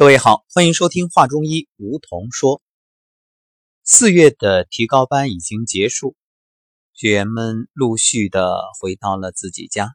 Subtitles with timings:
[0.00, 2.60] 各位好，欢迎收听《画中医梧桐说》。
[3.84, 6.16] 四月的提高班已经结束，
[6.94, 9.94] 学员们陆续的回到了自己家。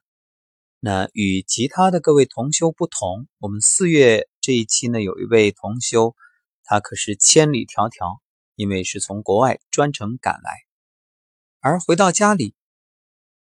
[0.80, 6.16] 那与其他的各位同修不同，我们四月这一期呢，有一位同修，
[6.64, 8.20] 他可是千里迢迢，
[8.54, 10.52] 因为是从国外专程赶来，
[11.62, 12.54] 而回到家里，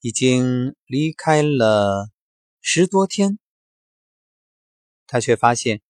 [0.00, 2.10] 已经离开了
[2.60, 3.38] 十多天，
[5.06, 5.80] 他却发现。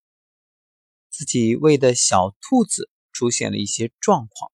[1.10, 4.52] 自己喂的小兔子出现了一些状况，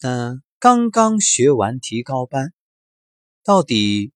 [0.00, 2.52] 嗯，刚刚学完提高班，
[3.42, 4.12] 到底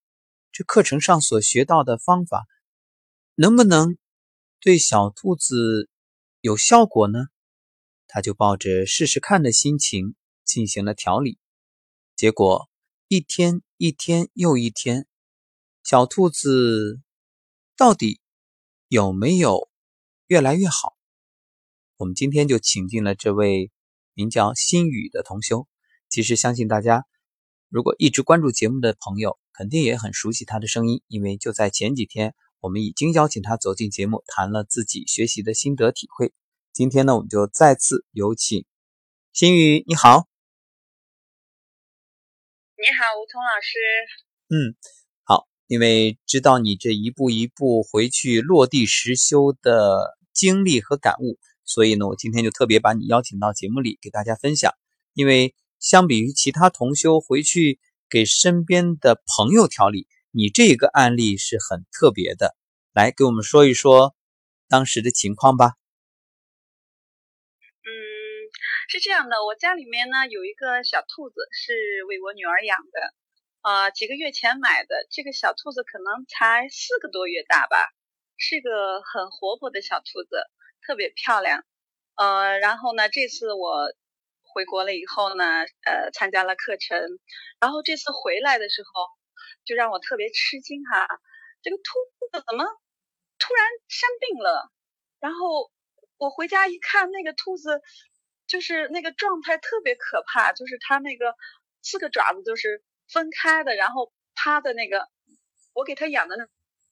[0.50, 2.46] 这课程上所学到的方法
[3.34, 3.98] 能不能
[4.60, 5.90] 对小兔子
[6.40, 7.26] 有效果呢？
[8.06, 10.14] 他就抱着试试看的心情
[10.44, 11.38] 进行了调理，
[12.14, 12.68] 结果
[13.08, 15.06] 一天一天又一天，
[15.82, 17.00] 小兔子
[17.76, 18.20] 到底
[18.88, 19.68] 有没有
[20.26, 20.96] 越来越好？
[22.02, 23.70] 我们今天就请进了这位
[24.12, 25.68] 名叫心宇的同修。
[26.08, 27.06] 其实相信大家，
[27.68, 36.32] 如果一直关注节目的朋友，肯定也很熟悉他的声音，因为就在前几天，我们已经邀请他走进节目，谈了自己学习的心得体会。
[36.72, 38.66] 今天呢，我们就再次有请
[39.32, 40.26] 心宇，你好。
[42.74, 43.78] 你好，吴桐老师。
[44.48, 44.74] 嗯，
[45.22, 51.38] 好，因为知道你这一步一步回去落地实修的经历和感悟。
[51.64, 54.72] 所以呢，我今天就特别把你邀请到节目里给大家分享。
[55.14, 62.56] 因为相比于其他同修回去给身边的朋友调理，你这个案例是很特别的。
[62.92, 64.14] 来给我们说一说
[64.68, 65.74] 当时的情况吧。
[67.84, 67.90] 嗯，
[68.88, 73.14] 是这样的，我家里面呢有一个小兔子，是为我女儿养的，
[73.60, 74.94] 啊，几个月前买的。
[75.10, 77.76] 这个小兔子可能才四个多月大吧，
[78.36, 80.36] 是个很活泼的小兔子。
[80.86, 81.64] 特别漂亮，
[82.16, 83.86] 呃，然后呢，这次我
[84.42, 85.44] 回国了以后呢，
[85.84, 86.98] 呃，参加了课程，
[87.60, 89.06] 然后这次回来的时候，
[89.64, 91.08] 就让我特别吃惊哈，
[91.62, 91.82] 这个兔
[92.30, 92.64] 子怎么
[93.38, 94.70] 突然生病了？
[95.20, 95.70] 然后
[96.18, 97.80] 我回家一看，那个兔子
[98.46, 101.34] 就是那个状态特别可怕，就是它那个
[101.80, 105.08] 四个爪子都是分开的，然后趴在那个
[105.74, 106.44] 我给它养的那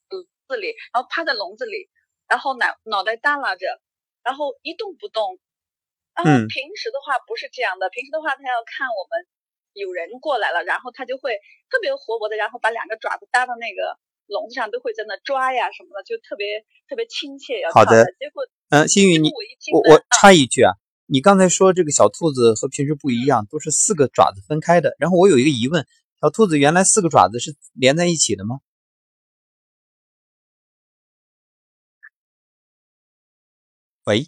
[0.09, 1.90] 笼子里，然后趴在笼子里。
[2.31, 3.67] 然后脑脑袋耷拉着，
[4.23, 5.35] 然后一动不动。
[6.15, 9.27] 然后平时的话不是这样的，平时的话他要看我们
[9.73, 11.35] 有人过来了，然后他就会
[11.67, 17.59] 特别活泼的，然后把两个爪子搭到那个笼子上，都会在那抓呀什么的，就特别特别亲切。
[17.59, 18.05] 要好的。
[18.19, 19.29] 结果，嗯，新宇，你
[19.73, 20.71] 我我插一句啊，
[21.07, 24.95] 你刚才说这个小兔子和平时不一样，都是四个爪子分开的。
[24.99, 25.85] 然后我有一个疑问，
[26.21, 28.59] 小兔子原来四个爪子是连在一起的吗？
[34.05, 34.27] 喂，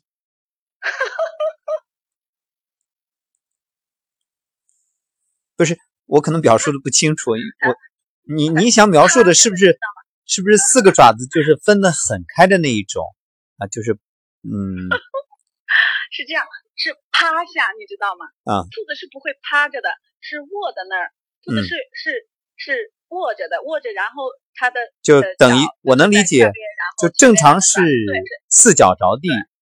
[5.56, 7.32] 不是，我可能表述的不清楚。
[7.34, 7.38] 我，
[8.24, 9.80] 你你想描述的是不是
[10.26, 13.04] 是不是四个爪子就是分的很开的那一种
[13.58, 13.66] 啊？
[13.68, 13.94] 就是，
[14.44, 14.90] 嗯，
[16.12, 16.46] 是这样，
[16.76, 18.26] 是趴下，你知道吗？
[18.46, 19.90] 啊，兔子是不会趴着的，
[20.22, 21.12] 是卧在那儿。
[21.44, 26.52] 兔子是是是卧着的，卧着，然后它的就等于我能理解，
[27.02, 27.82] 就正常是
[28.50, 29.30] 四脚着地。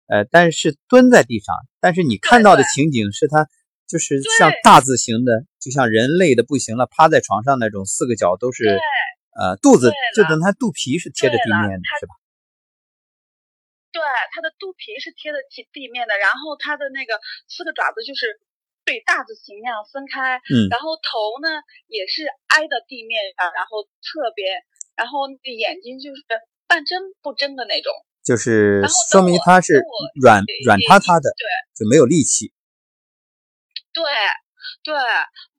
[0.08, 3.46] 呃，但是蹲在地上，但是你看到的情景是它
[3.86, 8.64] 就是像大字形的，就像人累的不行了，趴在床上那种，四个脚都是，
[9.36, 12.16] 呃，肚子就等它肚皮是贴着地面的，是吧？
[13.92, 14.00] 对，
[14.32, 18.40] 它的肚皮是贴着地地面的，然后它的那个四个爪子就是
[18.84, 21.48] 对大字形那样分开，嗯，然后头呢
[21.88, 22.24] 也是
[22.56, 24.56] 挨着地面上，然后侧边，
[24.96, 26.24] 然后眼睛就是
[26.66, 27.92] 半睁不睁的那种。
[28.28, 29.80] 就是说明它是
[30.20, 32.52] 软软塌塌的，对，就没有力气。
[33.96, 34.04] 对，
[34.84, 34.92] 对，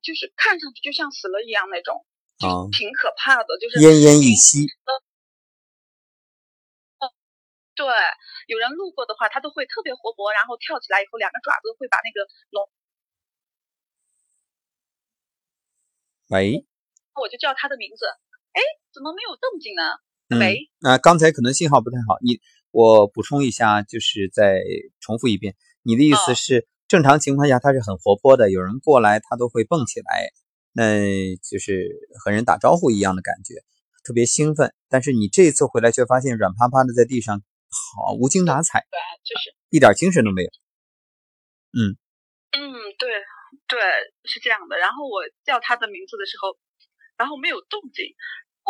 [0.06, 2.06] 就是看上去就像死了一样那种，
[2.46, 4.70] 啊挺可怕的，就是奄奄一息。
[7.74, 7.90] 对，
[8.46, 12.70] 有人路过的话，它都会特别活泼，然后跳起来以后，两个爪子会把那个龙。
[16.28, 16.64] 喂。
[17.20, 18.06] 我就叫它的名字，
[18.52, 18.62] 哎，
[18.94, 19.82] 怎么没有动静呢？
[20.38, 20.70] 喂。
[20.78, 22.38] 那刚才可能信号不太好，你。
[22.70, 24.62] 我补充一下，就是再
[25.00, 30.30] 重复一遍，你的意思是正常情况下它是很活泼的，有人过来它都会蹦起来，
[30.72, 31.88] 那就是
[32.22, 33.54] 和人打招呼一样的感觉，
[34.04, 34.72] 特别兴奋。
[34.88, 40.50] 但是你这一次回来却发现软趴趴的在地上，好无精打采，对，就是一点精神都没有。
[41.72, 41.94] 嗯
[42.50, 42.58] 嗯，
[42.98, 43.08] 对
[43.66, 43.78] 对
[44.24, 44.78] 是这样的。
[44.78, 46.56] 然后我叫它的名字的时候，
[47.16, 48.14] 然后没有动静，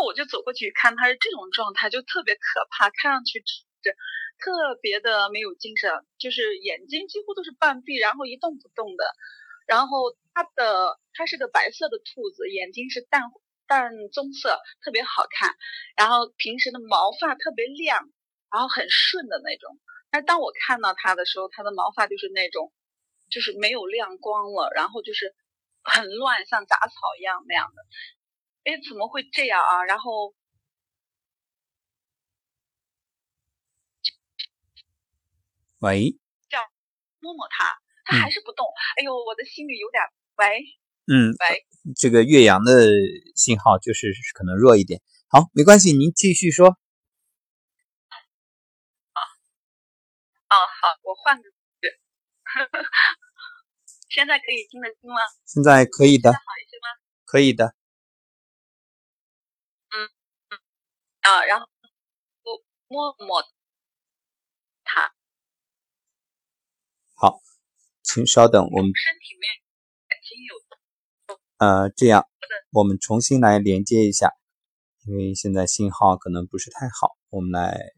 [0.04, 3.42] 我就走过去看它是这种状态，就特别可怕，看上去。
[3.82, 3.96] 是
[4.38, 9.04] 特别的没有精神，就是眼睛几乎都是半闭，然后一动不动的。
[9.66, 13.22] 然后它的它是个白色的兔子，眼睛是淡
[13.66, 15.54] 淡棕色，特别好看。
[15.96, 18.10] 然后平时的毛发特别亮，
[18.50, 19.78] 然后很顺的那种。
[20.10, 22.72] 但当我看到它的时候，它的毛发就是那种，
[23.30, 25.36] 就是没有亮光了，然后就是
[25.84, 27.82] 很乱，像杂草一样那样的。
[28.64, 29.84] 哎，怎么会这样啊？
[29.84, 30.34] 然后，
[35.80, 36.16] 喂，
[36.48, 36.66] 这样
[37.20, 38.66] 摸摸它，它还是不动。
[38.96, 40.02] 哎呦，我的心里有点
[40.36, 40.60] 喂，
[41.06, 41.66] 嗯，喂，
[41.96, 42.88] 这个岳阳的
[43.34, 45.00] 信号就是可能弱一点。
[45.28, 46.68] 好，没关系，您继续说。
[46.68, 46.74] 啊，
[50.50, 51.48] 哦，好，我换个
[54.10, 55.20] 现在可以听得清吗？
[55.46, 56.88] 现在可以的，好一些吗？
[57.24, 57.74] 可以的。
[59.92, 60.04] 嗯
[60.50, 60.58] 嗯
[61.22, 61.66] 啊，然后
[62.88, 63.42] 摸摸
[64.84, 65.14] 它。
[67.14, 67.40] 好，
[68.12, 68.90] 请稍等，我们
[71.58, 72.26] 呃，这样
[72.72, 74.32] 我们重新来连接一下，
[75.06, 77.92] 因为现在信号可能不是太好，我们来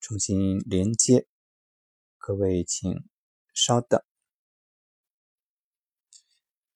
[0.00, 1.28] 重新连接。
[2.18, 3.04] 各位请
[3.54, 4.02] 稍等。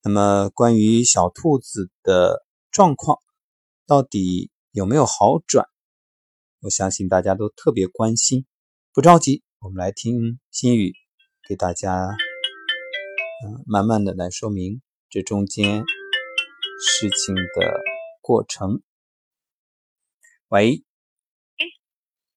[0.02, 3.18] 那么关于小兔子的状况，
[3.84, 5.66] 到底有没有好转？
[6.60, 8.46] 我相信大家都特别关心，
[8.92, 10.94] 不着急，我们来听心语，
[11.48, 12.14] 给大家
[13.44, 15.84] 嗯慢慢的来说明这中间
[16.80, 17.80] 事情的
[18.20, 18.82] 过程。
[20.48, 20.84] 喂，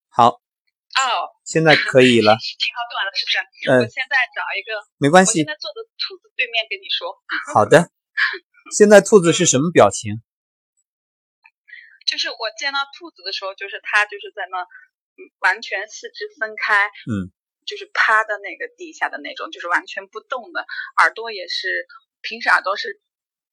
[0.10, 1.04] 好，哦，
[1.44, 3.38] 现在可以了， 信号断了是不是？
[3.72, 5.46] 嗯我现在找一个，没关系我现。
[5.46, 7.20] 在坐的兔子对面跟你说，
[7.54, 7.90] 好的，
[8.72, 10.22] 现在兔子是什么表情？
[12.08, 17.32] 就是我见到兔子的时候，就是它就是在那，嗯，完全四肢分开，嗯，
[17.66, 20.66] 就是趴在那个地下的那种，就是完全不动的，
[21.02, 21.88] 耳朵也是
[22.22, 23.02] 平时耳朵是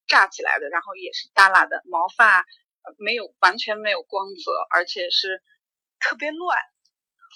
[0.06, 2.44] 炸起来的，然后也是耷拉的，毛发
[2.98, 5.42] 没有完全没有光泽，而且是
[5.98, 6.58] 特别乱，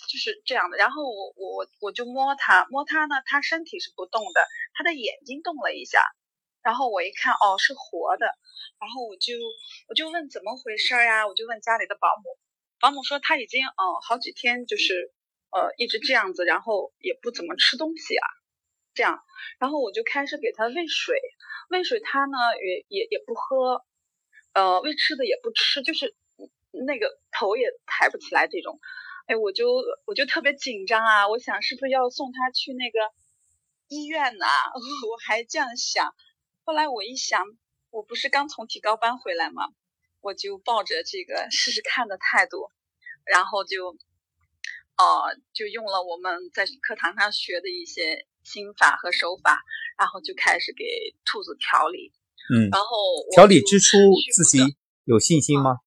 [0.09, 0.77] 就是这样的。
[0.77, 4.41] 然后我我我就摸它，摸它呢，它身体是不动的，
[4.75, 6.03] 它的眼睛动了一下，
[6.63, 8.27] 然后我一看，哦，是活的。
[8.81, 9.35] 然后我就
[9.89, 11.27] 我就问怎么回事呀？
[11.27, 12.39] 我就问家里的保姆，
[12.81, 15.13] 保姆说他已经嗯好几天就是
[15.55, 18.27] 呃一直这样子，然后也不怎么吃东西啊，
[18.93, 19.23] 这样，
[19.59, 21.17] 然后我就开始给他喂水，
[21.71, 23.85] 喂水他呢也也也不喝，
[24.53, 26.15] 呃喂吃的也不吃，就是
[26.87, 28.81] 那个头也抬不起来这种，
[29.27, 29.67] 哎我就
[30.05, 32.99] 我就特别紧张啊，我想是不是要送他去那个
[33.89, 34.47] 医院呐、
[35.09, 36.15] 我还这样想，
[36.65, 37.47] 后来我一想。
[37.95, 39.69] 我不是刚从提高班回来吗？
[40.21, 42.69] 我就抱着这个试试看的态度，
[43.25, 43.97] 然后就，
[44.97, 49.63] 呃，就用了我们在课堂上学的一些心法和手法，
[49.99, 50.85] 然后就开始给
[51.25, 52.13] 兔子调理。
[52.55, 52.87] 嗯，然后
[53.33, 53.97] 调理之初
[54.35, 55.79] 自己有信心吗？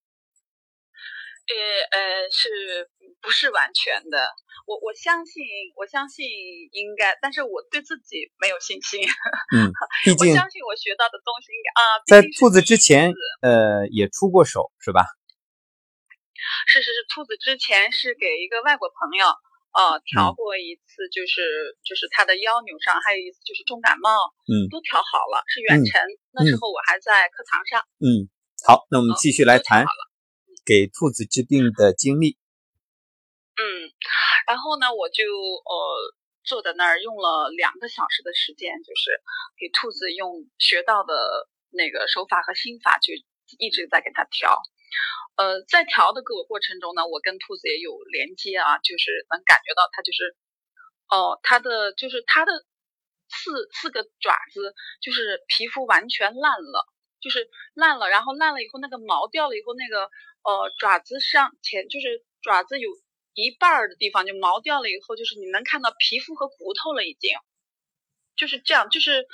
[1.48, 1.56] 呃
[1.98, 2.90] 呃，是
[3.22, 4.28] 不是完全的？
[4.66, 5.44] 我我相信，
[5.78, 6.28] 我相信
[6.74, 9.00] 应该，但是我对自己没有信心。
[9.56, 9.72] 嗯，
[10.04, 15.06] 毕竟我相信我学到的东西应该啊，在兔子之前，呃，也出过手是吧？
[16.66, 19.28] 是是是，兔子之前是给一个外国朋友
[19.78, 24.10] 呃调过一次，就是、就是他的腰扭伤，还有一次就是重感冒，
[24.50, 26.02] 嗯都调好了，是远程。
[26.34, 28.26] 那时候我还在课堂上，嗯，
[28.66, 29.86] 好，那我们继续来谈
[30.66, 32.38] 给兔子治病的经历。
[33.58, 33.90] 嗯，
[34.48, 35.74] 然后呢，我就呃
[36.44, 39.12] 坐在那儿用了两个小时的时间，就是
[39.58, 43.14] 给兔子用学到的那个手法和心法，就
[43.58, 44.62] 一直在给它调。
[45.38, 50.36] 呃，在调的各个过程中呢，我跟兔子也有连接啊，就是能感觉到它就是，
[51.08, 52.52] 哦、它的就是它的
[53.30, 56.88] 四四个爪子就是皮肤完全烂了，
[57.22, 60.10] 就是烂了，然后烂了以后那个毛掉了以后，那个
[60.44, 62.90] 呃爪子上前就是爪子有
[63.36, 67.38] 一半儿的地方就毛掉了以后，就是你能看到皮肤和骨头了已经，
[68.36, 69.28] 就是这样，就是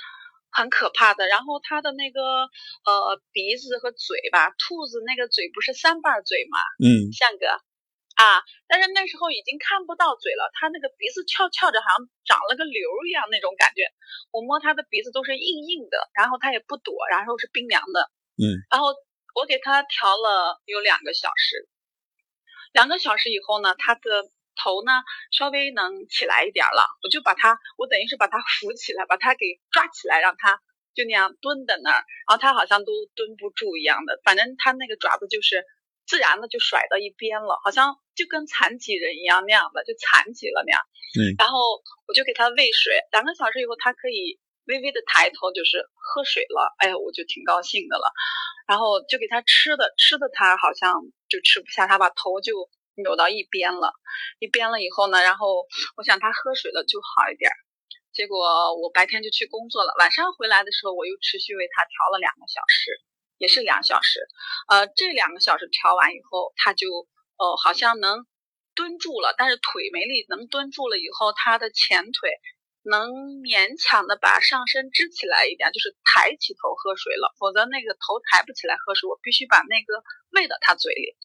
[0.54, 1.26] 很可怕的。
[1.26, 2.20] 然后它的那个
[2.86, 7.50] 呃鼻子和嘴巴，兔子那个嘴不是三瓣嘴吗，嗯像个
[8.14, 13.82] 啊，但是那时候已经看不到嘴了，它那个鼻子翘翘着，好像长了个瘤一样那种感觉。
[14.30, 18.10] 我摸它的鼻子都是硬硬的，然后它也不躲，然后是冰凉的。
[18.38, 18.94] 嗯，然后
[19.34, 21.68] 我给它调了有两个小时，
[22.72, 24.00] 两个小时以后呢，它的
[24.56, 24.92] 头呢
[25.30, 30.60] 稍微能起来一点了，我就把它，我等于是把它扶起来，把它给抓起来，让它
[30.94, 35.64] 就那样蹲在那儿，然后它好像都蹲不住一样的，反正它那个爪子就是
[36.06, 40.80] 自然的就甩到一边了，好像就跟残疾人一样那样的，就残疾了那样。
[41.18, 41.34] 嗯。
[41.38, 41.58] 然后
[42.06, 46.74] 我就给它喂水，两个小时以后，它可以微微的抬头，就是喝水了。
[46.78, 48.12] 哎呀，我就挺高兴的了。
[48.66, 53.92] 然后就给它吃的，吃的它好像就吃不下，它把头就扭到一边了。
[54.38, 57.50] 一边了以后呢，然后我想他喝水了就好一点。
[58.12, 63.02] 结果我白天就去工作了，晚上回来的时候，我又持续为他调了两个小时。
[63.36, 64.20] 也是两小时，
[64.68, 66.86] 呃，这两个小时调完以后，他就
[67.36, 68.24] 呃好像能
[68.76, 72.30] 蹲住了，但是腿没力，能蹲住了以后，他的前腿
[72.84, 73.10] 能
[73.42, 81.16] 勉强的把上身支起来一点，就是抬起头喝水了，否则那个头抬不起来喝水，我必须把那个喂到他嘴里。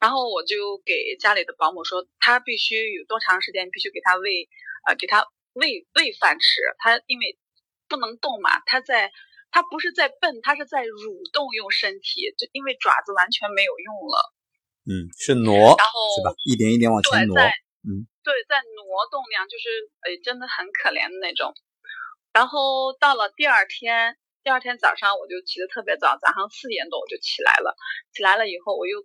[0.00, 4.48] 然后我就给家里的保姆说，他必须有多长时间必须给他喂，
[4.88, 7.38] 呃，给他喂喂饭吃，他因为
[7.88, 9.12] 不能动嘛，他在。
[9.52, 14.30] 他不是在笨，他是在蠕动，用身体，就因为爪子完全没有用了。
[14.86, 16.30] 嗯，是挪，然后是吧？
[16.46, 17.34] 一点一点往前挪。
[17.82, 21.50] 嗯，对，在挪动量，就是哎，真的很可怜的那种。
[22.30, 24.14] 然后到了第二天，
[24.46, 27.74] 第二天早上我就起得特别早，早上四点多我就起来了。
[28.14, 29.02] 起来了以后，我又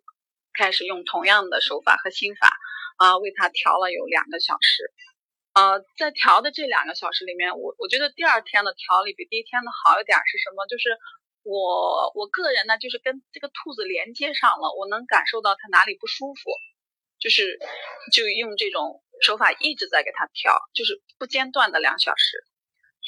[0.58, 2.52] 开始用同样的手法和心法
[2.98, 4.92] 啊，为他调了有两个小时。
[5.54, 10.68] 呃，在调的这两个小时里面，我我觉得第二天的调理比第一天的好一点是什么？
[10.68, 10.98] 就是
[11.44, 16.52] 我我个人呢，就是跟这个兔子连接上了，我能感受到它哪里不舒服，
[17.20, 17.58] 就是
[18.12, 22.44] 就用这种手法一直在给它调，就是不间断的两小时。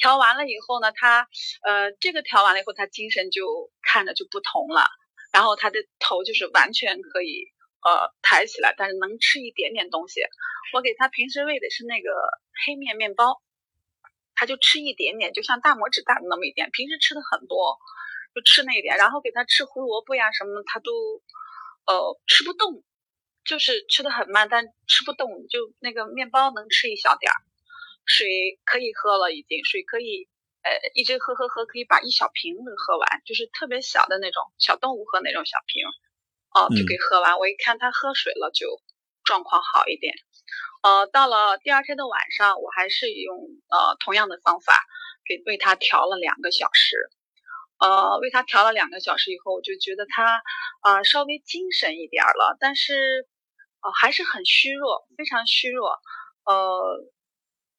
[0.00, 1.28] 调完了以后呢，它
[1.66, 4.88] 呃这个调完了以后，它精神就看着就不同了，
[5.32, 7.52] 然后他的头就是完全可以。
[7.80, 10.20] 呃，抬起来，但是能吃一点点东西。
[10.74, 12.10] 我给他平时喂的是那个
[12.66, 13.40] 黑面面包，
[14.34, 16.68] 他就吃一点点，就像大拇指大的那么一点。
[16.72, 17.78] 平时吃的很多，
[18.34, 18.96] 就吃那一点。
[18.96, 20.90] 然后给他吃胡萝卜呀什么，他都
[21.86, 22.82] 呃吃不动，
[23.44, 25.46] 就是吃的很慢，但吃不动。
[25.48, 27.38] 就那个面包能吃一小点儿，
[28.04, 30.28] 水可以喝了，已经水可以
[30.68, 35.84] 呃一直喝喝喝，可以把一小瓶子喝完，就是特别小的那种小动物喝那种小瓶。
[36.54, 37.38] 哦，就给喝完。
[37.38, 38.80] 我一看他喝水了，就
[39.22, 40.14] 状况好一点。
[40.82, 43.36] 呃，到了第二天的晚上，我还是用
[43.68, 44.80] 呃同样的方法
[45.26, 46.96] 给为他调了两个小时。
[47.78, 50.42] 呃，为他调了两个小时以后，我就觉得他
[50.80, 52.94] 啊稍微精神一点了，但是
[53.82, 56.00] 呃还是很虚弱，非常虚弱。
[56.44, 57.04] 呃，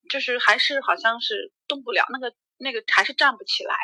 [0.10, 3.76] 就是还是好像是动不了，那个那个还是站不起来，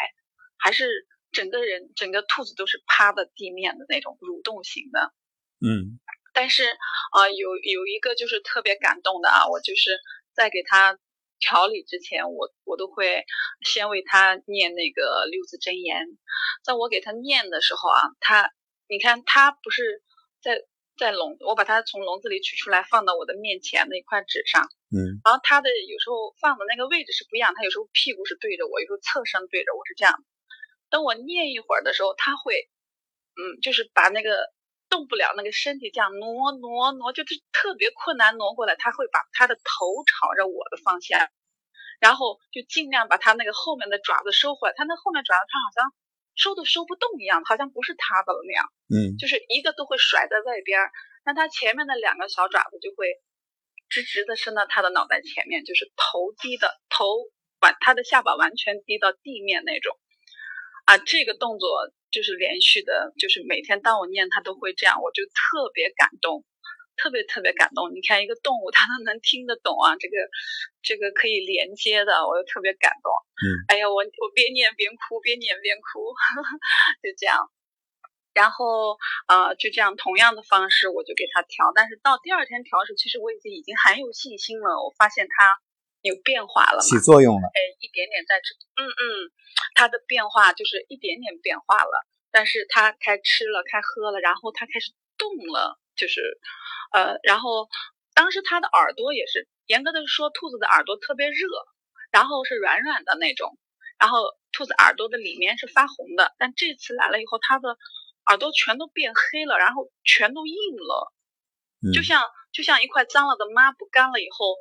[0.58, 1.08] 还是。
[1.32, 5.12] 整个人，整个兔子都是趴的地面的那种蠕动型的，
[5.60, 6.00] 嗯，
[6.34, 10.00] 但是啊，有有一个就是特别感动的啊，我就是
[10.34, 10.98] 在给他
[11.38, 13.26] 调理之前，我我都会
[13.66, 16.08] 先为他念那个六字真言，
[16.64, 18.54] 在我给他念的时候啊，他，
[18.88, 20.04] 你看他不是
[20.42, 20.64] 在
[20.98, 24.64] 在笼，我把它从笼子里取出来放到我的面前那块纸上，
[24.96, 30.24] 嗯，然后它的有时候放的那个位置是不一样，它有时候屁股是对着我，有时候侧身对着我，是这样。
[30.90, 32.70] 等我念一会儿的时候，它会，
[33.36, 34.48] 嗯，就是把那个
[34.90, 38.76] 动不了那个身体这样挪挪挪，就是特别困难挪过来。
[38.78, 41.28] 它会把它的头朝着我的方向，
[42.00, 44.74] 然后就尽量把它那个后面的爪子收回来。
[44.78, 45.94] 他那后面爪子它好像
[46.36, 48.66] 收都收不动一样，好像不是他的了那样。
[48.92, 50.80] 嗯，就是一个都会甩在外边，
[51.26, 53.08] 那他前面的两个小爪子就会
[53.90, 57.06] 直直的伸到他的脑袋前面，就是头低的头
[57.60, 59.98] 把，他的下巴完全低到地面那种。
[60.86, 66.46] 啊，这个动作就是连续的，就是每天当我念，他都会这样，我就特别感动，
[66.98, 67.94] 特别特别感动。
[67.94, 70.16] 你看一个动物，它都能听得懂啊，这个
[70.82, 73.12] 这个可以连接的，我就特别感动。
[73.42, 76.14] 嗯，哎呀，我我边念边哭，边念边哭，
[77.04, 77.52] 就这样。
[78.34, 78.98] 然后
[79.28, 81.72] 呃，就这样同样的方式，我就给它调。
[81.74, 85.60] 但是到第二天调时，其实我已经已经很有信心了，我发现它。
[86.06, 87.48] 有变化了，起作用了。
[87.50, 89.34] 哎，一点点在吃，嗯嗯，
[89.74, 92.06] 它的变化就是一点点变化了。
[92.30, 96.22] 但是它开吃了，开喝了，然后它开始动了，就是，
[96.94, 97.68] 呃，然后
[98.14, 101.48] 当时它的耳朵也是，严格的说，兔子的耳朵特别热，
[102.12, 103.58] 然后是软软的那种，
[104.00, 104.20] 然后
[104.52, 106.34] 兔子耳朵的里面是发红的。
[106.38, 107.78] 但这次来了以后，它的
[108.28, 111.14] 耳朵全都变黑了，然后全都硬了，
[111.94, 114.56] 就像就像一块脏了的抹布干了以后。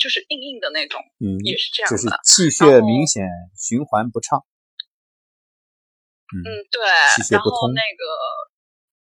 [0.00, 4.46] 就是硬硬的那种，嗯，也是这样的，就是气血明显循环不畅。
[6.32, 6.40] 嗯，
[6.72, 6.80] 对，
[7.30, 8.02] 然后那个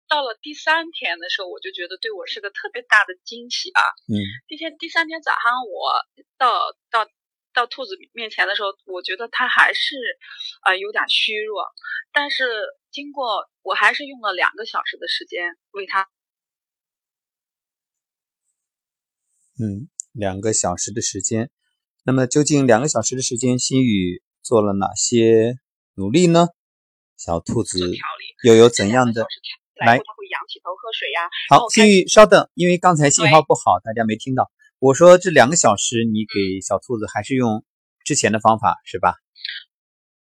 [0.07, 3.81] 到了第三天的时候，我就觉得对我是个特别大的惊喜啊。
[4.07, 4.15] 嗯，
[4.47, 5.99] 第天第三天早上，我
[6.37, 6.59] 到
[6.89, 7.09] 到
[7.53, 9.95] 到兔子面前的时候，我觉得它还是
[10.61, 11.65] 啊有点虚弱，
[12.13, 12.43] 但是
[12.91, 16.07] 经过我还是用了两个小时的时间为它。
[19.59, 21.49] 嗯，两个小时的时间。
[22.05, 25.59] 那么究竟两个小时的时间，心宇做了哪些
[25.95, 26.47] 努力呢？
[27.17, 27.79] 小兔子
[28.43, 29.27] 又有怎样的？
[29.86, 31.29] 来，他会仰起头喝水呀。
[31.50, 34.50] 好，心雨稍等，因为刚才信号不好，大家没听到。
[34.79, 37.65] 我说这两个小时，你给小兔子还是用
[38.03, 39.15] 之前的方法是吧？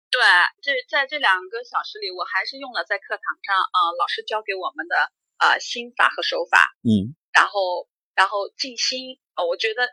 [0.08, 0.20] 对，
[0.62, 4.96] 这在这两个小时里，我还是用了在课堂上啊老师教给我们的
[5.38, 6.72] 呃心法和手法。
[6.80, 9.18] 嗯，然后然后静心。
[9.36, 9.84] 呃，我觉得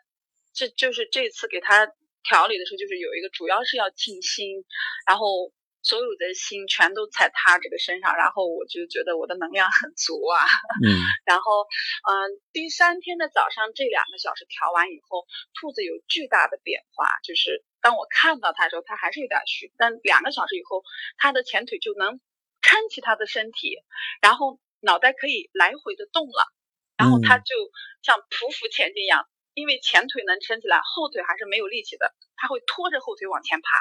[0.54, 1.86] 这就是这次给他
[2.24, 4.64] 调理的时候，就是有一个主要是要静心，
[5.06, 5.52] 然后
[5.84, 10.42] 所有的心全都在他这个身上，然后我就觉得我的能量很足啊。
[10.82, 10.98] 嗯。
[11.28, 11.68] 然后，
[12.10, 15.28] 嗯，第三天的早上这两个小时调完以后，
[15.60, 20.84] 兔子有巨大的变化，就是当我看到它的时候，它还是有点虚，但两个小时以后，
[21.18, 22.20] 它的前腿就能
[22.62, 23.78] 撑起它的身体，
[24.22, 26.48] 然后脑袋可以来回的动了，
[26.98, 27.56] 然后它就
[28.02, 29.28] 像匍匐前进一样。
[29.56, 33.78] 因为前腿能撑起来，后腿还是没有力气的，它会拖着后腿往前爬。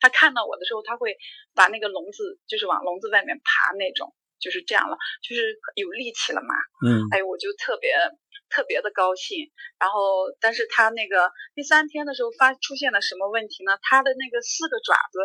[0.00, 1.16] 他看到我的时候，他会
[1.54, 6.54] 把那个笼子就是往笼子外面爬那种，就是这样了，就是有力气了嘛。
[6.86, 7.92] 嗯，哎，我就特别
[8.48, 9.50] 特别的高兴。
[9.78, 13.78] 然后，但是他那个第三天的时候发出现了什么问题呢？
[13.82, 15.18] 他的那个四个爪子，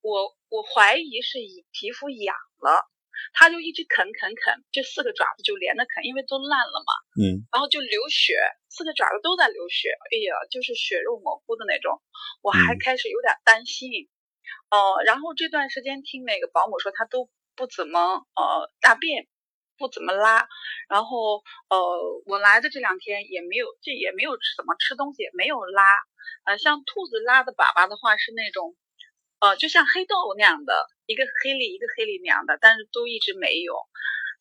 [0.00, 1.38] 我我怀疑是
[1.72, 2.86] 皮肤痒了。
[3.32, 6.92] 他就一直啃啃啃，这四个爪子就连着啃，因为都烂了嘛。
[7.20, 8.34] 嗯，然后就流血，
[8.68, 9.90] 四个爪子都在流血。
[9.90, 12.00] 哎呀，就是血肉模糊的那种，
[12.42, 14.08] 我还开始有点担心。
[14.70, 18.00] 哦，然后这段时间听那个保姆说，他都不怎么
[18.34, 19.26] 呃大便，
[19.78, 20.48] 不怎么拉。
[20.88, 21.78] 然后呃，
[22.26, 25.82] 我来的这两天也没有，这也没有怎么吃东西，也没有拉。
[26.44, 28.76] 呃，像兔子拉的粑粑的话是那种。
[29.40, 33.74] 呃，就像黑豆那样的一个黑粒一个黑粒那样的，但是都一直没有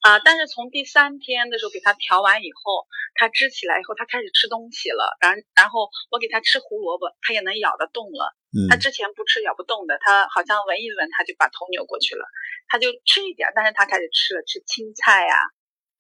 [0.01, 0.20] 啊。
[0.20, 5.15] 但是从第三天的时候给它调完以后，它支起来以后，它开始吃东西了。
[5.22, 8.36] 然然后我给它吃胡萝卜，它也能咬得动了。
[8.70, 12.25] 它之前不吃咬不动的，它好像闻一闻，它就把头扭过去了。
[12.68, 15.35] 它就吃一点，但是它开始吃了，吃青菜呀，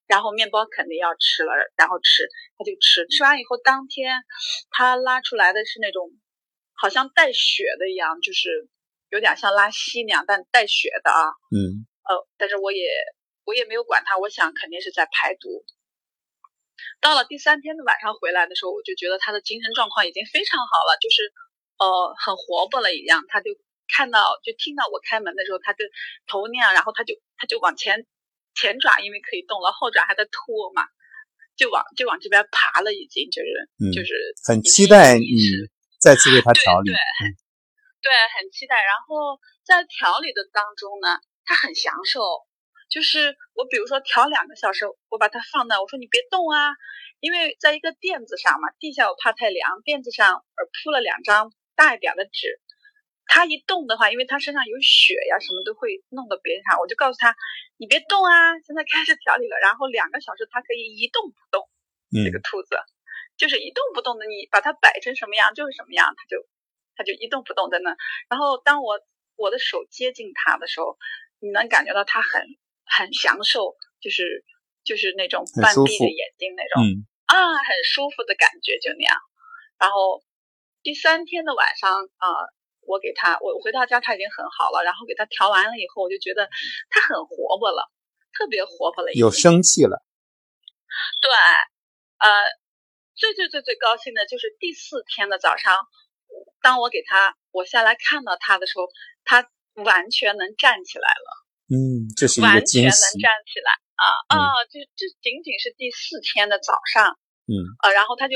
[0.07, 3.07] 然后面包肯定要吃了，然后吃，它就吃。
[3.07, 4.11] 吃完以后，当天
[4.71, 6.11] 它拉出来的是那种
[6.73, 8.67] 好像带血的一样，就是。
[9.09, 11.29] 有点像拉稀那样，但带血的啊。
[11.51, 11.85] 嗯。
[12.09, 12.89] 呃，但是我也
[13.45, 15.63] 我也没有管它，我想肯定是在排毒。
[17.01, 21.31] 到了第三天的晚上回来的时候，我就觉得他的精神状况已经非常好了，就是
[21.77, 21.85] 呃
[22.17, 23.21] 很活泼了一样。
[23.27, 23.51] 他就
[23.87, 25.85] 看到就听到我开门的时候，他就
[26.25, 28.07] 头那样，然后他就他就往前
[28.55, 30.81] 前爪因为可以动了，后爪还在拖嘛，
[31.55, 34.13] 就往就往这边爬了，已经就是就是
[34.47, 35.27] 很期待你
[36.01, 36.89] 再次为他调理。
[36.89, 36.95] 对。
[36.95, 37.48] 对，
[38.37, 38.79] 很期待。
[38.79, 42.21] 然后在调理的当中呢，他很享受。
[42.89, 46.73] 就是我比如说调两个小时，我把它放那，我说你别动啊，
[47.19, 52.59] 因为在一个垫子上嘛，地下我怕太凉，垫子上呃铺了两张大一点的纸。
[53.27, 56.79] 他一动的话，因为他身上有血呀，什么都会弄到别人上。
[56.79, 57.35] 我就告诉他，
[57.77, 59.57] 你别动啊，现在开始调理了。
[59.61, 61.69] 然后两个小时，它可以一动不动。
[62.09, 62.75] 嗯这个兔子
[63.37, 66.41] 就是一动不动的，你把它摆成什么样就是什么样，它就。
[66.99, 67.95] 它就一动不动在那，
[68.27, 68.99] 然后当我
[69.37, 70.97] 我的手接近它的时候，
[71.39, 72.43] 你能感觉到它很
[72.83, 74.43] 很享受，就是
[74.83, 76.83] 就是那种半闭着眼睛那种，
[77.23, 79.15] 啊，很舒服的感觉就那样。
[79.79, 80.21] 然后
[80.83, 82.27] 第三天的晚上啊，
[82.83, 86.49] 我给他我回到家他已经很好了，然后给他调完了以后，我就觉得
[86.89, 87.89] 他很活泼了，
[88.37, 90.03] 特别活泼了，有生气了。
[91.21, 91.31] 对，
[92.19, 92.27] 呃，
[93.15, 95.79] 最最最最高兴的就是第四天的早上。
[96.61, 98.87] 当我给他我下来看到他的时候，
[99.25, 99.49] 他
[99.83, 101.27] 完全能站起来了。
[101.69, 102.41] 嗯，这是。
[102.41, 104.65] 完全能站起来啊啊！
[104.69, 107.17] 这这仅仅是第四天的早上。
[107.47, 107.53] 嗯。
[107.79, 108.35] 啊，然后他就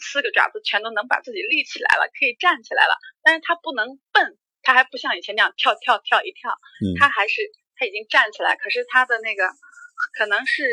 [0.00, 2.96] 四个爪子全都能把自己立起来了，可以站起来了。
[3.22, 6.50] 但是他不能蹦，他还不像以前那样跳跳跳一跳。
[6.80, 6.96] 嗯。
[6.98, 7.42] 他还是
[7.76, 9.44] 他已经站起来，可是他的那个
[10.16, 10.64] 可能是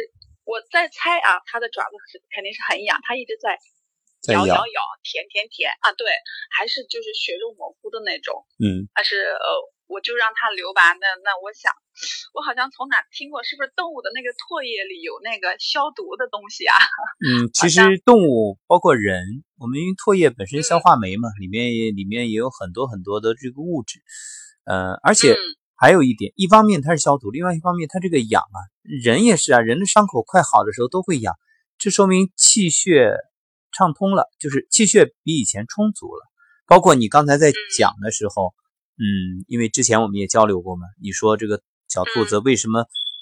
[0.45, 3.59] 我在猜啊，它的爪子是肯定是很痒，它一直在。
[4.33, 5.93] 咬咬咬，舔舔舔啊！
[5.93, 6.07] 对，
[6.51, 8.45] 还是就是血肉模糊的那种。
[8.59, 9.47] 嗯，但是呃，
[9.87, 10.81] 我就让它留吧。
[10.93, 11.71] 那那我想，
[12.33, 16.75] 我好像从哪听过，是不是动物的那个唾液里有那个消毒的东西啊？
[17.23, 24.01] 嗯，其实动物包括人，我们因为唾液本身消化酶嘛，里面也里面也有很多很多的这个物质。
[24.65, 25.35] 呃，而且
[25.79, 31.33] 还有一点，一方面它是消毒，另外一方面它这个痒啊，人也是啊，人的伤口快好的时候都会痒，
[31.77, 33.13] 这说明气血。
[33.77, 36.25] 畅通了，就是气血比以前充足了。
[36.65, 38.55] 包括你刚才在讲的时候，
[38.97, 42.79] 嗯，因为之前我们也交流过嘛，你说这个小兔子为什么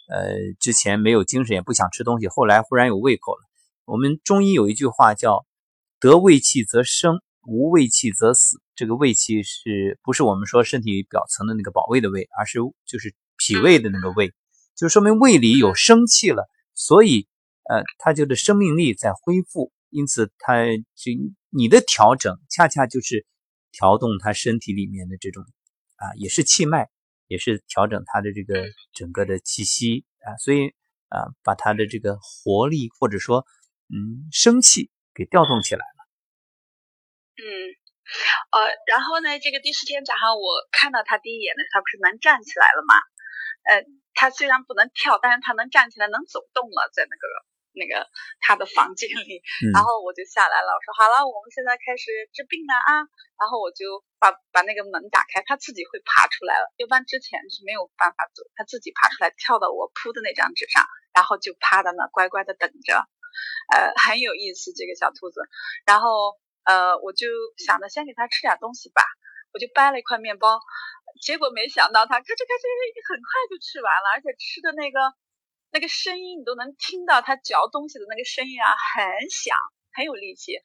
[0.08, 3.42] 呃之前没有精神，也不想吃东西，后来忽然有胃口了。
[3.84, 5.46] 我们中医有一句话叫
[6.00, 8.62] “得胃气则生，无胃气则死”。
[8.76, 14.34] 这个胃气是不是我们说身体表层的那个保卫的胃，而是就是脾胃的那个胃，
[14.76, 17.28] 就说明胃里有生气了，所以
[17.70, 19.72] 呃，它就是生命力在恢复。
[19.96, 21.16] 因此，它就
[21.50, 23.26] 你的调整，恰恰就是
[23.72, 25.42] 调动他身体里面的这种
[25.96, 26.90] 啊，也是气脉，
[27.28, 30.76] 也是调整他的这个整个的气息啊，所以
[31.08, 33.48] 啊，把他的这个活力或者说
[33.88, 36.00] 嗯生气给调动起来了。
[37.40, 37.48] 嗯，
[38.52, 42.94] 呃，然后呢，这个第四天早上我看到他第一眼呢，他不是能站起来了吗？
[43.64, 47.24] 呃，他虽然不能跳，但是他能站起来，能走动了，在那个。
[47.76, 48.08] 那个
[48.40, 50.68] 他的房间里，然后我就下来了。
[50.72, 53.04] 我说好了，我们现在开始治病了啊。
[53.36, 56.72] 然后我就把把那个门打开，他自己会爬出来了。
[56.80, 62.96] 一般之前是没有办法走，他自己爬出来，跳到我铺的那张纸上，然后就趴在那乖乖的等着。
[63.76, 65.44] 呃，很有意思这个小兔子。
[65.86, 67.28] 然后呃，我就
[67.60, 69.04] 想着先给他吃点东西吧，
[69.52, 70.58] 我就掰了一块面包，
[71.20, 72.64] 结果没想到他咔哧咔哧
[73.12, 75.00] 很快就吃完了，而且吃的那个。
[75.76, 79.52] 那个声音你都能听到，它嚼东西的那个声音啊，很响，
[79.92, 80.56] 很有力气。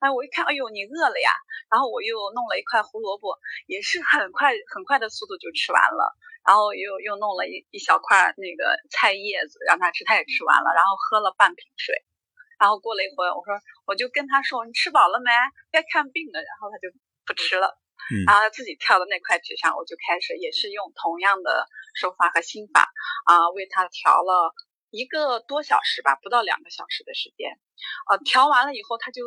[0.00, 1.30] 哎，我一看，哎呦，你饿了呀？
[1.70, 3.38] 然后我又弄了一块胡萝卜，
[3.70, 6.18] 也是很快很快的速度就吃完了。
[6.42, 10.74] 然后又又弄了一一小块那个菜叶子让他吃，他也吃完了。
[10.74, 11.94] 然后喝了半瓶水。
[12.58, 13.54] 然后过了一会儿，我说
[13.86, 15.30] 我就跟他说，你吃饱了没？
[15.70, 16.42] 该看病了。
[16.42, 16.90] 然后他就
[17.24, 17.78] 不吃了。
[18.26, 22.92] 然后自己跳到那块纸上，我就开始也是用同样的手法和心法
[23.24, 24.54] 啊，为他调了
[24.90, 27.58] 一个多小时吧，不到两个小时的时间。
[28.08, 29.22] 呃，调完了以后，他就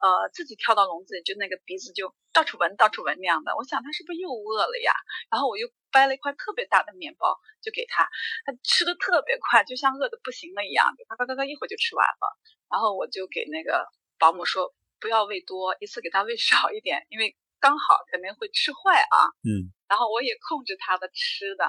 [0.00, 3.54] 呃自己跳到笼子里，就那个鼻子就到处闻，到处闻那样的。
[3.56, 4.92] 我想他是不是又饿了呀？
[5.30, 8.08] 然后我又掰了一块特别大的面包就给他，
[8.46, 12.38] 他吃的特别快，就像饿的不行了一样，咔咔咔咔一会儿就吃完了。
[12.70, 13.86] 然后我就给那个
[14.18, 17.36] 保姆说，不要喂多，一次给他喂少一点，因为。
[17.60, 21.64] 刚好肯定会吃坏啊，嗯，然后我也控制他的吃的，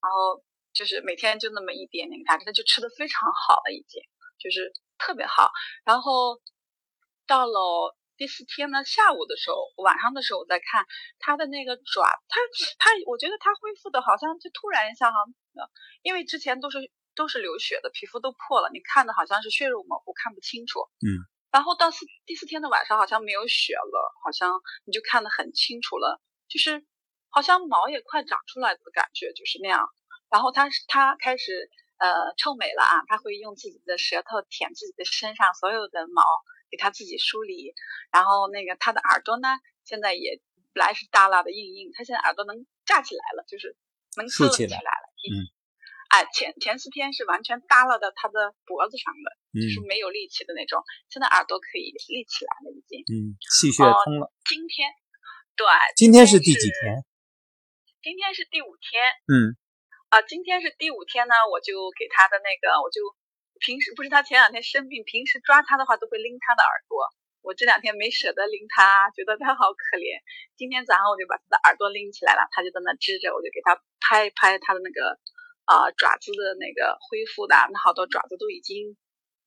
[0.00, 4.02] 然后就是每天就那么一点点给他，他就吃的非常好了，已经
[4.38, 5.52] 就是特别好。
[5.84, 6.40] 然后
[7.26, 10.86] 到了第四天呢，下午的时候，晚上的时候我在看
[11.18, 12.40] 他的那个爪，他
[12.78, 15.18] 他，我觉得他恢复的好像就突然一下哈，
[16.02, 21.20] 因为之前都是都是流血的，皮肤都破了，你看的好像是血肉模糊，看不清楚，嗯。
[21.56, 26.84] 然后到四第四天的晚上，好像没有血了，好像你就看得很清楚了，就是
[27.30, 29.88] 好像毛也快长出来的感觉，就是那样。
[30.28, 36.22] 然后他他开始呃臭美了啊，他会用自己的舌头舔自己的身上所有的毛，
[36.70, 37.72] 给他自己梳理。
[38.12, 39.48] 然后那个他的耳朵呢，
[39.82, 40.38] 现在也
[40.74, 43.74] 本来是耷拉的硬硬，他现在耳朵能炸起来了，就是
[44.18, 45.00] 能竖起来了，
[45.32, 45.55] 嗯。
[46.08, 50.82] 哎，前前四天是完全耷拉到他的脖子上的，就是没有力气的那种。
[51.10, 53.02] 现在耳朵可以立起来了，已经。
[53.10, 54.30] 嗯，气血通了。
[54.46, 54.86] 今天，
[55.58, 55.66] 对，
[55.96, 57.02] 今天是第几天？
[58.00, 59.02] 今天是第五天。
[59.26, 59.58] 嗯。
[60.14, 63.02] 啊，今天是第五天呢，我就给他的那个，我就
[63.58, 67.02] 平时不是他前两天生病，平时抓他的话都会拎他的耳朵。
[67.42, 70.22] 我这两天没舍得拎他，觉得他好可怜。
[70.56, 75.18] 今天早上我就把他的耳朵拎起来了，他就在那支着，我就给他拍一拍他的那个。
[75.66, 78.96] 啊，爪子的那个恢复的，那好多爪子都已经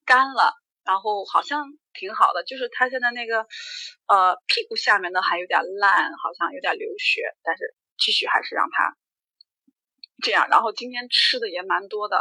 [0.05, 0.53] 干了，
[0.83, 3.47] 然后好像挺好的，就是他现在那个
[4.07, 8.97] 呃屁股下面呢还有点烂，好像有点流血，但是继续还是让他
[10.21, 10.47] 这样。
[10.49, 12.17] 然后今天吃的也蛮多的，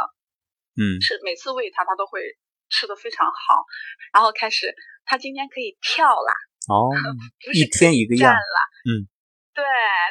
[0.79, 2.21] 嗯，是每次喂它，它都会
[2.69, 3.65] 吃的非常好，
[4.13, 6.33] 然后开始它今天可以跳啦，
[6.69, 6.87] 哦，
[7.53, 8.57] 一天一个样了，
[8.87, 9.11] 嗯，
[9.53, 9.65] 对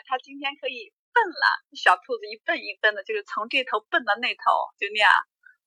[0.06, 0.92] 它今天可以。
[1.18, 5.10] 笨了，小兔子一笨一笨的，就是从这头笨到那头，就那样。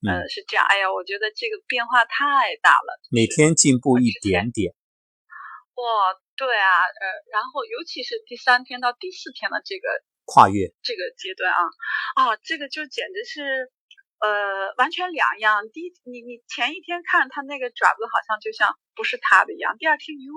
[0.02, 0.66] 嗯，是这样。
[0.66, 4.72] 哎呀，我觉得这个变化太大了，每天进步一点点。
[5.76, 9.90] 哇，对啊，呃，然后尤其是第三天到第四天的这个
[10.26, 11.62] 跨越这个阶段啊，
[12.16, 13.70] 啊，这个就简直是
[14.24, 15.70] 呃完全两样。
[15.70, 20.34] 第一，你你前一天看它那个爪子好像就像不是它的一样，第二天哟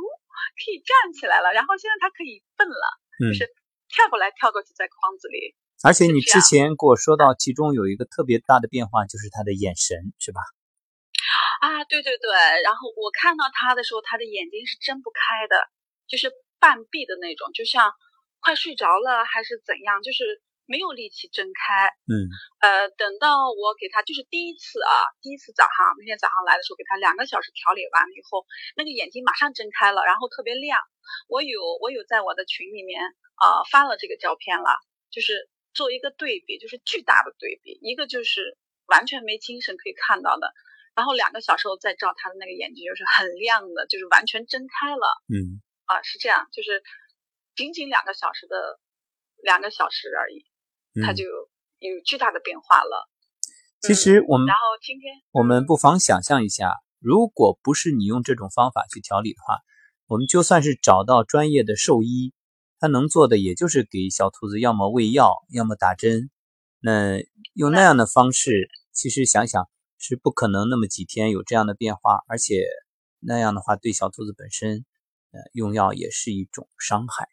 [0.60, 2.84] 可以站起来了，然后现在它可以蹦了，
[3.20, 3.48] 就是。
[3.94, 5.54] 跳过来跳过去，在框子里。
[5.86, 10.40] 而且你之前跟我说到，其中有一个特别大的变化，就是他的眼神，是吧？
[11.60, 12.34] 啊，对对对。
[12.66, 15.54] 然后我看到他的时候，他的眼睛是睁不开的，
[16.08, 17.92] 就是半闭的那种，就像
[18.40, 21.88] 快睡着了还是怎样，就是没有力气睁开。
[22.08, 22.28] 嗯
[22.60, 28.46] 呃，等到我给他就是第一次啊，第一次早上那天早上来的时候，给他两个小时调理完了以后，
[28.76, 30.78] 那个眼睛马上睁开了，然后特别亮。
[31.28, 33.02] 我有我有在我的群里面
[33.36, 34.78] 啊、发了这个照片了，
[35.10, 40.54] 就是做一个对比，就是巨大的对比，一个就是完全没精神可以看到的，
[40.94, 45.04] 然后两个小时后再照他的那个眼睛就是很亮的，就是完全睁开了。
[45.28, 46.82] 嗯啊，是这样，就是
[47.54, 48.80] 仅仅两个小时的
[49.42, 50.46] 两个小时而已，
[51.02, 51.16] 它嗯。
[51.16, 53.08] 就有巨大的变化了。
[53.80, 59.58] 其实我们然后今天我们不妨想象一下，如果不是你用这种方法去调理的话，
[60.06, 62.32] 我们就算是找到专业的兽医，
[62.78, 66.30] 他能做的也就是给小兔子要么喂药，要么打针。
[66.80, 67.18] 那
[67.54, 72.64] 用那样的方式，其实想想是不可能那么几天有这样的变化，而且
[73.20, 74.86] 那样的话对小兔子本身，
[75.32, 77.28] 呃，用药也是一种伤害。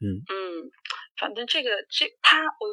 [0.00, 0.70] 嗯嗯，
[1.20, 2.64] 反正这个这他我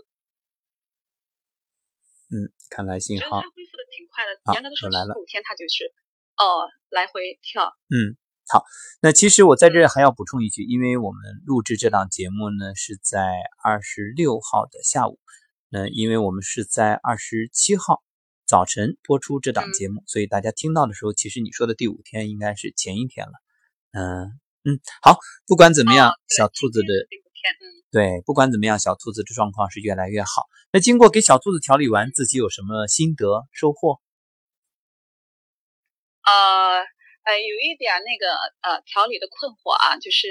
[2.31, 5.91] 嗯，看来信号他恢复的挺快的，好严格的说又来了十五天他就是
[6.35, 7.75] 哦来回跳。
[7.87, 8.15] 嗯，
[8.47, 8.63] 好。
[9.01, 13.31] 那其实我在这儿还要补充一句，因为我们录制这档节目呢是在
[13.63, 15.19] 二十六号的下午，
[15.69, 18.03] 那因为我们是在二十七号
[18.45, 23.33] 早晨播出这档节目，所以大家听到的时候，其实你说的第五天应该是前一天了。
[23.91, 26.93] 嗯嗯，好，不管怎么样，小兔子的
[27.51, 27.63] 嗯。
[27.91, 30.47] 对，不管怎么样，小兔子的状况是越来越好。
[30.71, 34.01] 那经过给小兔子调理完，自己有什么心得收获？
[36.27, 36.83] 呃
[37.23, 38.27] 呃，有一点那个
[38.61, 40.27] 呃调理的困惑啊，就是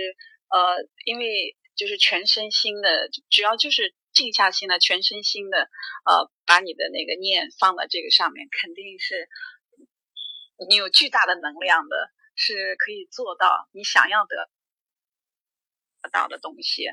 [0.49, 5.59] 呃，因为就是全身心的，只要就是静下心来，全身心的
[6.05, 9.29] 呃，把你的那个念放到这个上面，肯定是
[10.69, 11.97] 你有巨大的能量的，
[12.35, 14.49] 是可以做到你想要得
[16.07, 16.87] 得到的东西。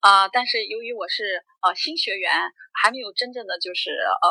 [0.00, 2.32] 啊、但是由于我是呃新学员，
[2.72, 4.28] 还没有真正的就是呃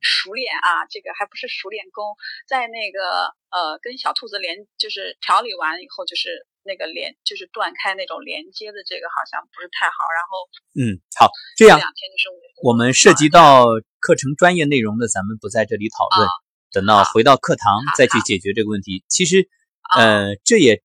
[0.00, 2.14] 熟练啊，这个还不是熟练工，
[2.46, 10.30] 在那个呃跟小兔子连就是调理完以后，就是那个连就是断开那种连接的这个好像不是太好，然后
[10.78, 12.30] 嗯，好，这这样两天就是
[12.62, 13.66] 我我们涉及到
[13.98, 16.28] 课程专业内容的，咱们不在这里讨论，
[16.70, 19.02] 等到回到课堂再去解决这个问题。
[19.08, 19.48] 其实，
[19.96, 20.84] 呃，这也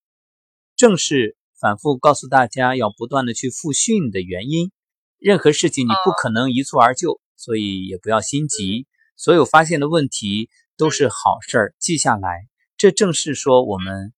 [0.75, 4.69] 正是反复告诉大家要不断的去复训的原因。
[5.17, 8.85] 任何事情你不可能一蹴而就，所以也不要心急。
[9.15, 12.49] 所有发现的问题都是好事儿，记下来。
[12.75, 14.11] 这正是说我们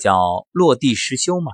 [0.00, 1.52] 叫落地实修嘛。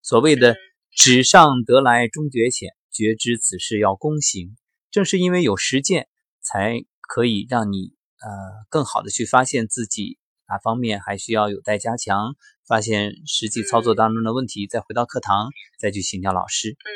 [0.00, 0.56] 所谓的
[0.96, 4.56] 纸上得来终觉浅，觉知此事要躬行。
[4.90, 6.08] 正是因为有实践，
[6.40, 10.16] 才可以让你呃更好的去发现自己
[10.48, 12.36] 哪方面还需要有待加强，
[12.70, 16.70] 发现实际操作当中的问题，再回到课堂再去请教老师。
[16.70, 16.86] 嗯。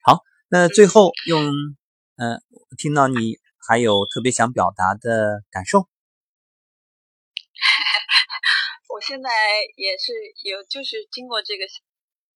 [0.00, 1.42] 好那最后用
[2.14, 2.40] 嗯、呃，
[2.78, 5.80] 听到你还有特别想表达的感受，
[8.94, 9.28] 我现在
[9.74, 10.12] 也是
[10.44, 11.66] 有，就是经过这个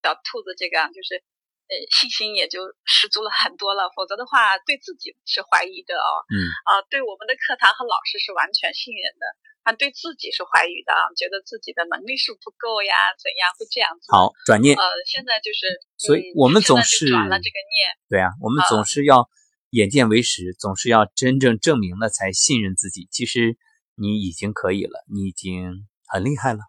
[0.02, 1.22] 小兔子这个啊，就是
[1.68, 3.92] 呃信心也就十足了很多了。
[3.94, 6.24] 否则的话，对自己是怀疑的哦。
[6.32, 9.24] 嗯啊，对我们的课堂和老师是完全信任的，
[9.64, 14.08] 啊，对自己是怀疑的，啊，觉得自己的能力是不够呀，怎样会这样子？
[14.10, 14.76] 好转念。
[14.76, 17.92] 呃，现在就是，所以嗯我们总是转了这个念。
[18.08, 19.28] 对啊，我们总是要
[19.70, 23.08] 眼见为实，总是要真正证明了才信任自己。
[23.10, 23.56] 其实
[23.94, 26.60] 你已经可以了，你已经很厉害了。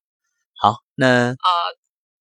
[0.59, 1.49] 好，那啊、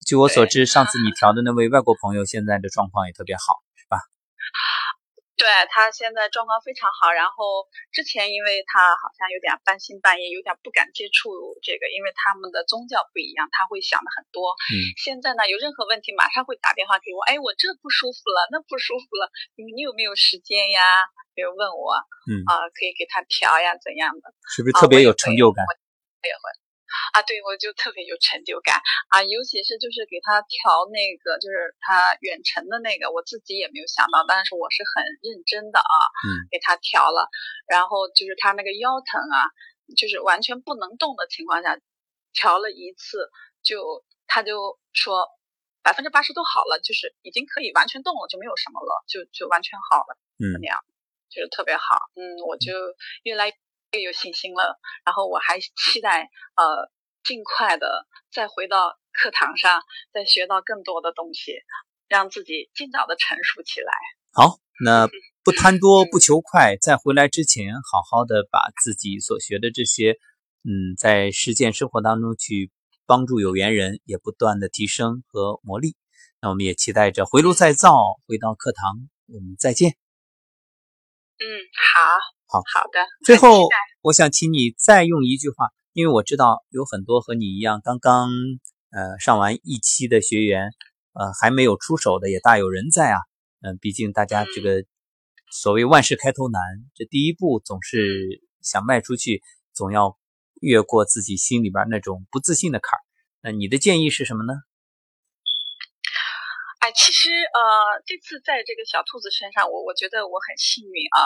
[0.09, 4.01] 据我所知，上次你调的那位外国朋友现在的状况也特别好，是吧？
[5.37, 11.29] 对他现在状况非常好，然后之前因为他好像有点半信半疑，有点不敢接触
[11.61, 14.57] 这个，因为他们的宗教不一样，他会想的很多。
[14.73, 19.29] 嗯，现在呢，有任何问题马上会打电话给我，哎，我这不舒服了，那不舒服了，
[19.61, 21.05] 你你有没有时间呀？
[21.37, 21.93] 比如问我，
[22.25, 24.33] 嗯啊、可以给他调呀，怎样的？
[24.57, 25.61] 是不是特别有成就感？
[25.69, 26.49] 我也会
[27.13, 28.81] 啊，对，我就特别有成就感。
[29.09, 35.95] 啊，尤其是就是给他调那个，就是他远程的那个，我自己也没有想到，但是我是很认真的啊，
[36.27, 37.29] 嗯，给他调了，
[37.67, 39.49] 然后就是他那个腰疼啊，
[39.97, 41.79] 就是完全不能动的情况下，
[42.33, 43.29] 调了一次，
[43.61, 45.27] 就他就说
[45.81, 50.59] 百分之八十都好了，就是已经可以完全动了，就没有什么了，就就完全好了，嗯。
[50.61, 50.79] 那样
[51.29, 52.73] 就是特别好，嗯，我就
[53.21, 53.53] 越来
[53.91, 54.79] 越有信心了。
[55.05, 56.91] 然后我还期待呃
[57.23, 59.81] 尽快的再回到课堂上，
[60.13, 61.53] 再学到更多的东西，
[62.07, 63.91] 让自己尽早的成熟起来。
[64.31, 65.07] 好，那
[65.43, 70.19] 不贪多不求快，在回来之前，好好的把自己所学的这些，
[70.63, 72.71] 嗯，在实践生活当中去
[73.05, 75.95] 帮助有缘人，也不断的提升和磨砺。
[76.41, 77.91] 那我们也期待着回炉再造，
[78.27, 79.97] 回到课堂，我们再见。
[81.39, 81.43] 嗯，
[81.93, 82.15] 好，
[82.49, 82.99] 好好的。
[83.23, 83.69] 最后
[84.01, 88.29] 我想请你再用一句话，因为我知道有很多和你一样刚刚
[88.91, 90.71] 呃上完一期的学员，
[91.13, 93.19] 呃还没有出手的也大有人在啊。
[93.61, 94.85] 嗯、毕竟大家这个
[95.51, 96.61] 所谓万事开头难，
[96.95, 99.41] 这第一步总是想迈出去，
[99.73, 100.17] 总要
[100.61, 103.01] 越过自己心里边那种不自信的坎儿。
[103.41, 104.53] 那你的建议是什么呢？
[106.91, 111.19] 其实呃，这次在这个小兔子身上，我我觉得我很幸运啊，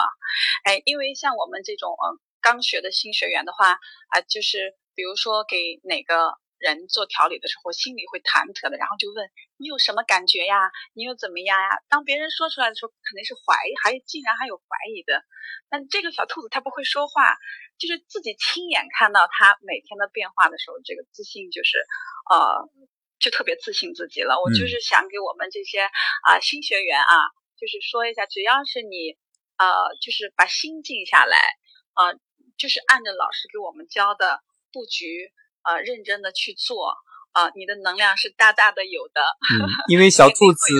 [0.64, 3.72] 哎，因为像我们这种嗯、刚学的新学员的话
[4.08, 10.70] 啊、就是比如说给哪个人做调理的时候，心里会忐忑的，然后就问你有什么感觉呀？
[10.94, 11.68] 你又怎么样呀？
[11.88, 15.22] 当别人说出来的时候，肯定是怀疑，还竟然还有怀疑的。
[15.68, 17.36] 但这个小兔子它不会说话，
[17.78, 21.78] 就是自己亲眼看到它每天的变化的时候，这个自信就是
[22.30, 22.68] 呃。
[23.18, 24.40] 就特别自信自己了。
[24.42, 25.80] 我就嗯是想给我们这些
[26.22, 27.14] 啊、新学员啊，
[27.58, 29.16] 就是说一下，只要是你
[29.56, 29.66] 呃，
[30.00, 31.38] 就是把心静下来，
[31.94, 32.18] 呃，
[32.58, 34.40] 就是按照老师给我们教的
[34.72, 35.30] 布局，
[35.62, 36.96] 呃，认真的去做，
[37.32, 39.22] 啊、你的能量是大大的有的。
[39.54, 40.74] 嗯，因为小兔子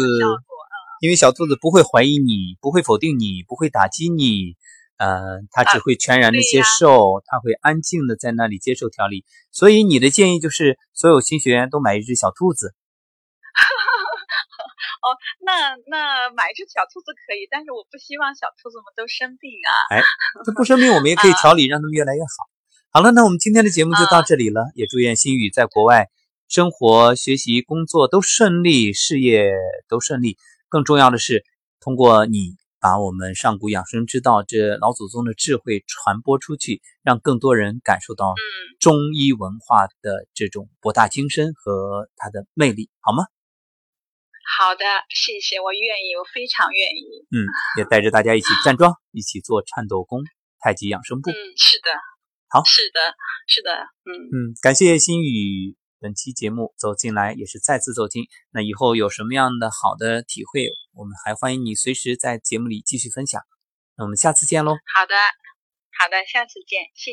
[1.00, 4.56] 因为小兔子不会怀疑你，不会否定你，不会打击你，
[4.96, 9.24] 呃，它只啊会全然的接受，它会安静的在那里接受调理。
[9.50, 12.74] 所以你的建议就是，所有新学员都买一只小兔子。
[15.04, 15.06] 哦
[15.44, 20.00] 那那买一只小兔子可以，但是我不希望小兔子们都生病啊。
[20.44, 22.48] 这不生病，我们也 可以啊调理，让他们越来越好。
[22.90, 26.08] 好了，那我们今天的节目就到啊这里了，也祝愿心宇在国外
[26.48, 29.50] 生活、学习、工作都顺利，事业
[29.88, 30.38] 都顺利。
[30.68, 31.44] 更重要的是，
[31.80, 38.34] 通过你把我们上古养生之道这老祖宗的智慧传播出去，让更多人感受到
[38.78, 43.24] 中医文化的这种博大精深和它的魅力，好吗？
[44.58, 47.24] 好的，谢谢，我愿意，我非常愿意。
[47.32, 50.20] 嗯，也带着大家一起站桩，一起做颤抖功、
[50.58, 51.30] 太极养生步。
[51.30, 51.88] 嗯，是的，
[52.50, 53.00] 好是的，
[53.48, 53.70] 是的，
[54.04, 54.12] 嗯。
[54.28, 58.24] 嗯，感谢心宇本期节目走进来，也是再次走进。
[58.52, 63.42] 那以后有什么样的好的体会，我们还欢迎你随时在节目里继续分享。
[63.96, 64.72] 那我们下次见喽。
[64.72, 65.14] 好的，
[65.98, 67.12] 好的，下次见，谢谢。